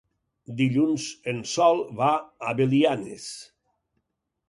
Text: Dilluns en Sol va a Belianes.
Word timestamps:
Dilluns 0.61 1.05
en 1.35 1.45
Sol 1.53 1.83
va 2.01 2.09
a 2.49 2.57
Belianes. 2.63 3.31